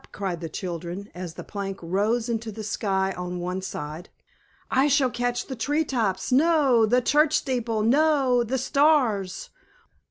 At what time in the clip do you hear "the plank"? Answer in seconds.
1.35-1.77